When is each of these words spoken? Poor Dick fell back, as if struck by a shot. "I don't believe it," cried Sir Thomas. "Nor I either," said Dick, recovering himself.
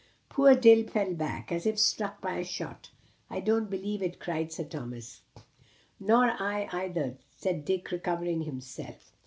Poor 0.29 0.55
Dick 0.55 0.89
fell 0.89 1.13
back, 1.13 1.51
as 1.51 1.67
if 1.67 1.77
struck 1.77 2.19
by 2.21 2.37
a 2.39 2.43
shot. 2.43 2.89
"I 3.29 3.39
don't 3.39 3.69
believe 3.69 4.01
it," 4.01 4.19
cried 4.19 4.51
Sir 4.51 4.63
Thomas. 4.63 5.21
"Nor 5.99 6.31
I 6.41 6.67
either," 6.71 7.17
said 7.37 7.65
Dick, 7.65 7.91
recovering 7.91 8.41
himself. 8.41 9.11